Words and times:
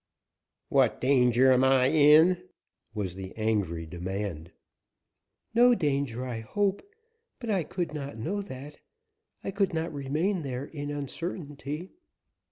"What 0.69 0.99
danger 0.99 1.51
am 1.51 1.63
I 1.63 1.89
in?" 1.91 2.41
was 2.95 3.13
the 3.13 3.35
angry 3.37 3.85
demand. 3.85 4.51
"No 5.53 5.75
danger, 5.75 6.25
I 6.25 6.39
hope, 6.39 6.81
but 7.39 7.51
I 7.51 7.61
could 7.63 7.93
not 7.93 8.17
know 8.17 8.41
that. 8.41 8.79
I 9.43 9.51
could 9.51 9.75
not 9.75 9.93
remain 9.93 10.41
there 10.41 10.65
in 10.65 10.89
uncertainty. 10.89 11.91